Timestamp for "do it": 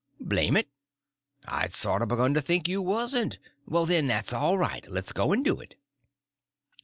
5.45-5.75